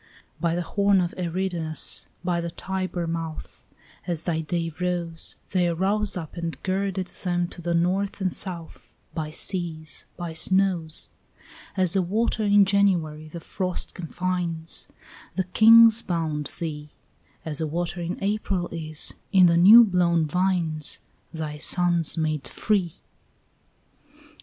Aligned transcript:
By 0.39 0.55
the 0.55 0.63
horn 0.63 0.99
of 0.99 1.13
Eridanus, 1.15 2.07
by 2.23 2.41
the 2.41 2.49
Tiber 2.49 3.05
mouth, 3.05 3.63
As 4.07 4.23
thy 4.23 4.41
day 4.41 4.71
rose, 4.81 5.35
They 5.51 5.67
arose 5.67 6.17
up 6.17 6.35
and 6.35 6.57
girded 6.63 7.05
them 7.21 7.47
to 7.49 7.61
the 7.61 7.75
north 7.75 8.19
and 8.19 8.33
south, 8.33 8.95
By 9.13 9.29
seas, 9.29 10.07
by 10.17 10.33
snows. 10.33 11.09
As 11.77 11.95
a 11.95 12.01
water 12.01 12.41
in 12.43 12.65
January 12.65 13.27
the 13.27 13.39
frost 13.39 13.93
confines, 13.93 14.87
Thy 15.35 15.43
kings 15.53 16.01
bound 16.01 16.47
thee; 16.59 16.89
As 17.45 17.61
a 17.61 17.67
water 17.67 18.01
in 18.01 18.17
April 18.23 18.69
is, 18.69 19.13
in 19.31 19.45
the 19.45 19.55
new 19.55 19.83
blown 19.83 20.25
vines, 20.25 20.99
Thy 21.31 21.57
sons 21.59 22.17
made 22.17 22.47
free. 22.47 22.95